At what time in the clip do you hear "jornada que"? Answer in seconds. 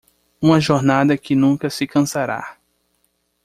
0.59-1.35